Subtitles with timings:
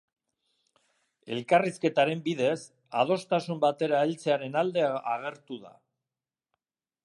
[1.35, 2.57] Elkarrizketaren bidez,
[3.03, 5.75] adostasun batera heltzearen alde agertu da.